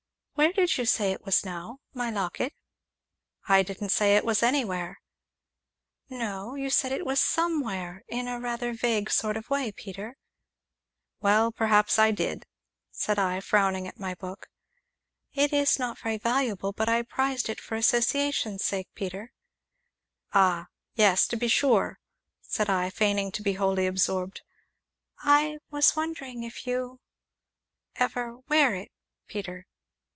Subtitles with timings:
[0.33, 2.55] "Where did you say it was now my locket?"
[3.47, 4.99] "I didn't say it was anywhere."
[6.09, 10.17] "No, you said it was 'somewhere' in a rather vague sort of way, Peter."
[11.19, 12.47] "Well, perhaps I did,"
[12.89, 14.49] said I, frowning at my book.
[15.31, 19.33] "It is not very valuable, but I prized it for association's sake, Peter."
[20.33, 20.69] "Ah!
[20.95, 21.99] yes, to be sure,"
[22.41, 24.41] said I, feigning to be wholly absorbed.
[25.19, 26.99] "I was wondering if you
[27.95, 28.91] ever wear it,
[29.27, 29.67] Peter?"